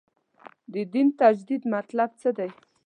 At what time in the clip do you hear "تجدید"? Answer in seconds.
1.21-1.61